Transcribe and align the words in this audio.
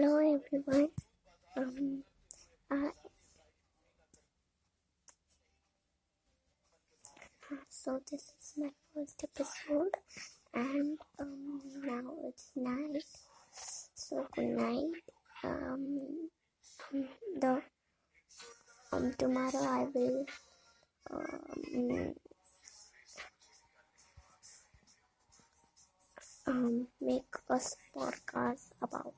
Hello 0.00 0.14
everyone. 0.20 0.90
Um, 1.56 2.04
I, 2.70 2.90
so 7.68 7.98
this 8.08 8.30
is 8.38 8.52
my 8.56 8.70
first 8.94 9.24
episode, 9.24 9.96
and 10.54 11.00
um, 11.18 11.62
now 11.82 12.12
it's 12.28 12.52
night. 12.54 13.02
So 13.96 14.24
good 14.36 14.50
night. 14.50 15.02
Um, 15.42 16.30
the 17.40 17.60
um 18.92 19.12
tomorrow 19.18 19.64
I 19.64 19.86
will 19.92 20.26
um, 21.10 22.14
um 26.46 26.86
make 27.00 27.34
a 27.50 27.58
podcast 27.96 28.70
about 28.80 29.17